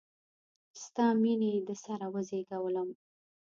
[0.83, 2.89] ستا میینې د سره وزیږولم